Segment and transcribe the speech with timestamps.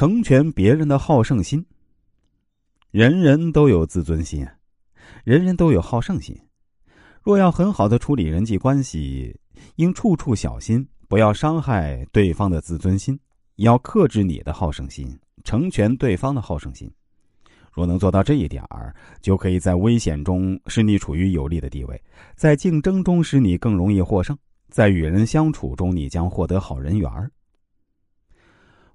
[0.00, 1.62] 成全别人的好胜心。
[2.90, 4.46] 人人都有自尊心，
[5.24, 6.34] 人人都有好胜心。
[7.22, 9.38] 若要很好的处理人际关系，
[9.76, 13.20] 应处处小心，不要伤害对方的自尊心，
[13.56, 15.06] 要克制你的好胜心，
[15.44, 16.90] 成全对方的好胜心。
[17.70, 22.02] 若能做到这一点儿，就可以在危险中使你处于有利的地位，
[22.36, 24.34] 在竞争中使你更容易获胜，
[24.70, 27.30] 在与人相处中你将获得好人缘儿。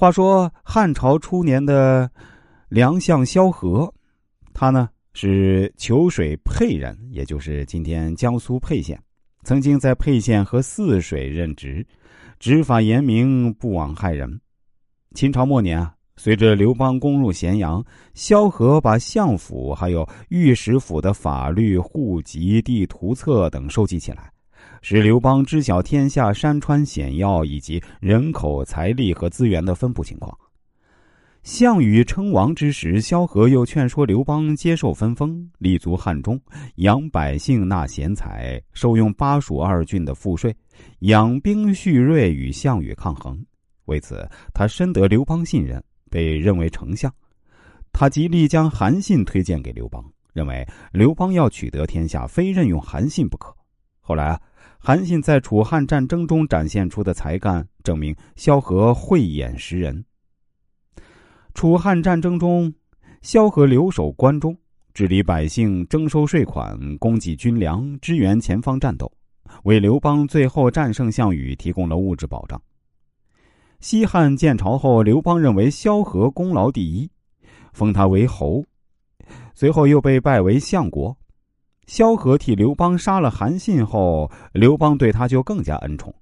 [0.00, 2.10] 话说汉朝初年的
[2.70, 3.92] 梁相萧何，
[4.54, 4.88] 他呢？
[5.12, 8.98] 是虬水沛人，也就是今天江苏沛县。
[9.42, 11.86] 曾经在沛县和泗水任职，
[12.38, 14.40] 执法严明，不枉害人。
[15.14, 24.32] 秦朝末年啊，随着刘邦攻入咸阳，萧何把相府还有御史府的法律、户籍、地图册等收集起来，
[24.82, 30.36] 使刘邦知晓天下山川险要以及人口、财力和资源的分布情况。
[31.42, 36.38] 项羽称王之时，萧何又劝说刘邦接受分封，立足汉中，
[36.76, 40.54] 养百姓，纳贤才，受用巴蜀二郡的赋税，
[40.98, 43.42] 养兵蓄锐，与项羽抗衡。
[43.86, 47.12] 为此，他深得刘邦信任，被认为丞相。
[47.90, 50.04] 他极力将韩信推荐给刘邦，
[50.34, 53.56] 认为刘邦要取得天下，非任用韩信不可。
[54.00, 54.40] 后来啊，
[54.82, 60.02] 韩信在楚汉战争中展现出的才干，证明萧何慧眼识人。
[61.52, 62.72] 楚汉战争中，
[63.20, 64.56] 萧何留守关中，
[64.94, 69.12] 治理百姓，征收税款，供给军粮，支援前方战斗，
[69.64, 72.60] 为刘邦最后战胜项羽提供了物质保障。
[73.80, 77.10] 西汉建朝后，刘邦认为萧何功劳第一，
[77.74, 78.64] 封他为侯，
[79.54, 81.14] 随后又被拜为相国。
[81.90, 86.14] 萧何替刘邦杀了韩信后，刘邦对他就更加恩宠，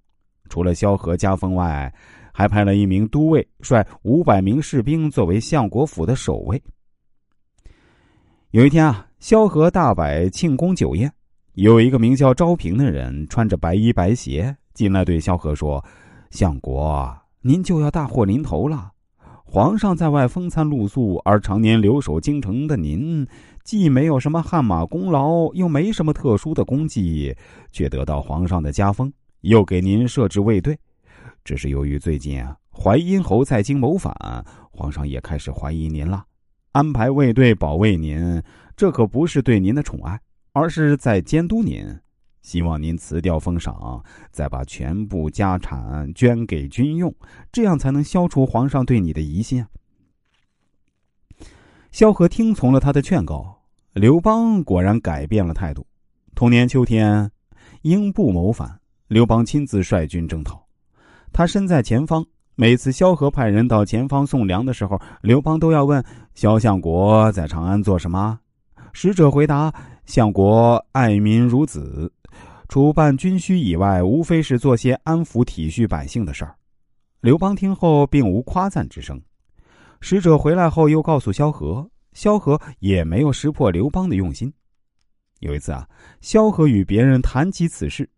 [0.48, 1.92] 除了萧何加封外。
[2.32, 6.62] 还派了一名都尉，率五百名士兵作为相国府的守卫。
[8.52, 11.12] 有一天啊，萧何大摆庆功酒宴，
[11.52, 15.84] 有一个名叫昭平的人，穿着白衣白鞋进来，对萧何说
[16.30, 18.92] ：“相国，您就要大祸临头了。
[19.44, 23.26] 皇上在外风餐露宿，而常年留守京城的您，
[23.68, 27.36] 既没有什么汗马功劳，又没什么特殊的功绩，
[27.70, 29.12] 却得到皇上的加封，
[29.42, 30.78] 又给您设置卫队。”
[31.44, 34.10] 只是由于最近啊，淮阴侯在京谋反，
[34.70, 36.24] 皇上也开始怀疑您了，
[36.72, 38.42] 安排卫队保卫您，
[38.74, 40.18] 这可不是对您的宠爱，
[40.54, 41.84] 而是在监督您，
[42.40, 44.02] 希望您辞掉封赏，
[44.32, 47.14] 再把全部家产捐给军用，
[47.52, 49.68] 这样才能消除皇上对你的疑心啊。
[51.92, 53.57] 萧何听从了他的劝告，
[53.98, 55.84] 刘邦果然改变了态度。
[56.36, 57.28] 同年秋天，
[57.82, 58.78] 英布谋反，
[59.08, 60.64] 刘邦亲自率军征讨。
[61.32, 66.04] 他身在前方，每次萧何派人到前方送粮的时候，刘邦都要问
[66.36, 68.38] 萧相国在长安做什么。
[68.92, 69.74] 使者回答
[70.06, 72.12] ：“相国爱民如子，
[72.68, 76.54] 除办军需以外，无非是做些安抚体恤百姓的事儿。”
[77.20, 79.20] 刘邦听后并无夸赞之声。
[80.00, 84.52] 使者回来后又告诉萧何，萧何也没有识破刘邦的用心。
[85.38, 85.88] 有一次啊，
[86.20, 88.10] 萧何与别人谈起此事。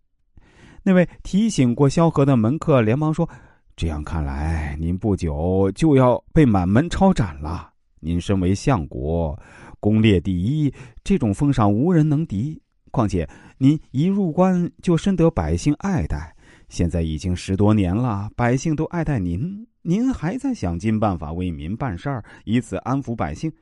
[0.82, 3.28] 那位提醒过萧何的门客连忙说
[3.76, 7.74] ：“这样看来，您不久就要被满门抄斩了。
[8.00, 9.38] 您身为相国，
[9.80, 10.72] 功列第一，
[11.04, 12.58] 这种封赏无人能敌。
[12.90, 13.28] 况且
[13.58, 16.34] 您一入关就深得百姓爱戴，
[16.70, 23.52] 现在已经十多年了，百姓都爱戴您，您还在想尽办法为民办事儿，以此安抚百姓。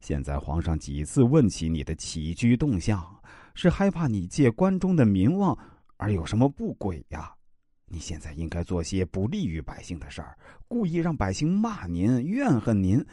[0.00, 3.04] 现在皇上几次问起你的起居动向，
[3.54, 5.58] 是害怕你借关中的名望。”
[6.00, 7.34] 而有什么不轨呀？
[7.86, 10.38] 你现在应该做些不利于百姓的事儿，
[10.68, 13.04] 故意让百姓骂您、怨恨您，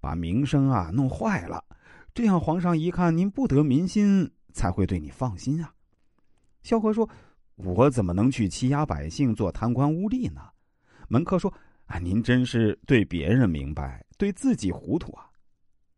[0.00, 1.64] 把名声啊弄坏了。
[2.12, 5.72] 这样皇上一看您不得民心，才会对你放心啊。
[6.64, 7.08] 萧何说
[7.54, 10.40] ：“我怎么能去欺压百姓，做贪官污吏呢？”
[11.06, 11.52] 门客说
[11.86, 15.30] ：“啊，您真是对别人明白，对自己糊涂啊。”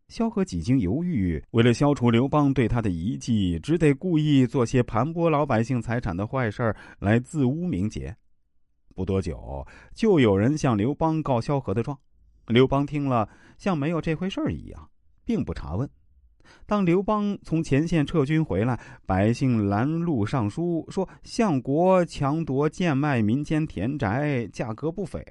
[0.09, 8.15] 萧何几经犹豫，为了消除刘邦对他的疑忌，只得故意做些盘剥老百姓财产的坏事来自污名节。
[8.95, 11.99] 不多久，就有人向刘邦告萧何的状。
[12.47, 14.89] 刘邦听了，像没有这回事儿一样，
[15.25, 15.89] 并不查问。
[16.67, 25.25] 当刘邦从前线撤军回来，百姓拦路上书说：“相国强夺贱卖民间田宅，价格不菲。”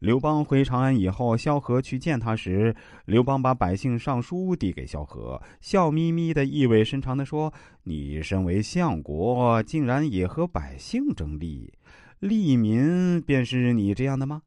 [0.00, 2.74] 刘邦回长安以后，萧何去见他时，
[3.04, 7.52] 刘邦把百姓上书递给萧何，笑眯眯的、意味深长的说
[7.84, 11.70] ：“你身为相国，竟然也和百姓争利，
[12.18, 14.40] 利民便是你这样的吗？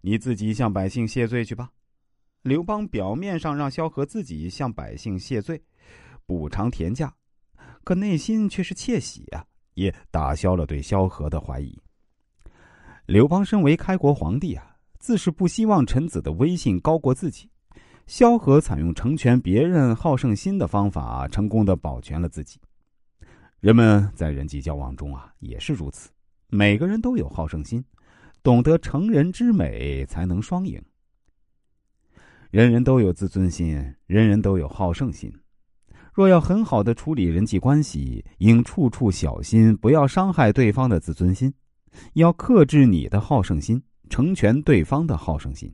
[0.00, 1.70] 你自己向百姓谢罪去吧。
[2.42, 5.62] 刘邦表面上让萧何自己向百姓谢罪，
[6.26, 7.14] 补偿田价，
[7.84, 11.80] 可内心却是窃喜啊，也打消了对萧何的怀疑。
[13.06, 17.48] 刘邦身为开国皇帝啊，自是不希望臣子的威信高过自己。
[18.06, 22.58] 萧何采用成全别人好胜心的方法，成功的保全了自己。
[23.60, 26.08] 人们在人际交往中啊，也是如此，
[26.48, 27.84] 每个人都有好胜心，
[28.42, 30.80] 懂得成人之美，才能双赢。
[32.50, 33.74] 人人都有自尊心，
[34.06, 35.30] 人人都有好胜心。
[36.14, 41.52] 若要很好的处理人际关系，应处处小心，不要伤害对方的自尊心，
[42.14, 45.72] 要克制你的好胜心，成全对方的好胜心。